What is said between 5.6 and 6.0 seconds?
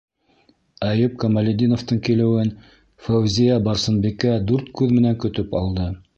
алды.